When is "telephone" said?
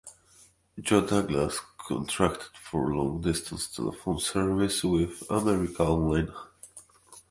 3.67-4.17